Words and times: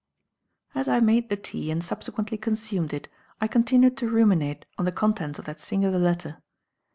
As 0.73 0.87
I 0.87 0.99
made 0.99 1.29
the 1.29 1.35
tea 1.35 1.69
and 1.69 1.83
subsequently 1.83 2.35
consumed 2.35 2.91
it, 2.91 3.07
I 3.39 3.47
continued 3.47 3.95
to 3.97 4.09
ruminate 4.09 4.65
on 4.79 4.85
the 4.85 4.91
contents 4.91 5.37
of 5.37 5.45
that 5.45 5.61
singular 5.61 5.99
letter. 5.99 6.41